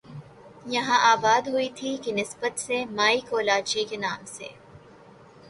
یہاں 0.65 0.99
آباد 1.11 1.47
ہوئی 1.47 1.69
تھی 1.69 1.91
کی 2.03 2.11
نسبت 2.11 2.59
سے 2.59 2.77
مائی 2.91 3.19
کولاچی 3.29 3.83
کے 3.89 3.97
نام 3.97 4.25
سے 4.27 4.47